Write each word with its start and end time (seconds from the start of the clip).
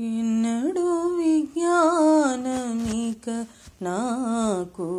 ఎన్నడు 0.00 1.16
విజ్ఞానమిక 1.16 3.46
నాకు. 3.82 4.90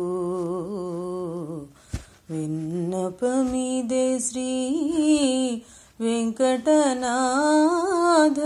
విన్నపమిదే 2.30 4.18
శ్రీ 4.18 5.62
వెంకటనాథ. 6.00 8.40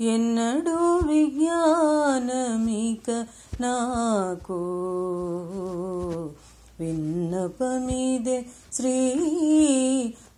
ఎన్నడు 0.00 0.96
విజ్ఞానమిక 0.96 3.26
నాకు. 3.60 4.60
విన్నపమిదే 6.80 8.46
శ్రీ 8.72 9.14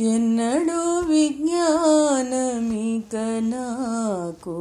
ఎన్నడూ 0.00 0.98
విజ్ఞానమిక 0.98 3.16
నాకు 3.40 4.56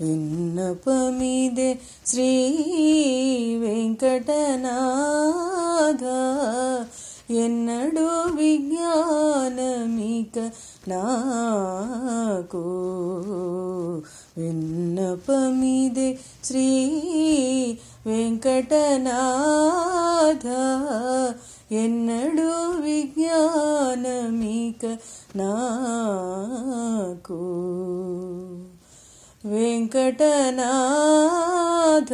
విన్నపమిదే 0.00 1.78
శ్రీ 2.06 2.28
వెంకటనాథ. 3.60 6.02
ఎన్నడూ 7.30 8.36
విజ్ఞానమిక 8.36 10.50
నాకు 10.88 12.64
విన్నపమిదే 14.38 16.18
శ్రీ 16.44 17.78
వెంకటనాథ. 18.06 20.46
ఎన్నడూ 21.72 22.80
విజ్ఞానమిక 22.80 24.96
నాకు 25.36 27.42
వెంకటనాథ. 29.44 32.12